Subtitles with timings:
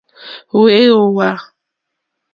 [0.59, 1.29] Wɛ̄ ǒ wàà.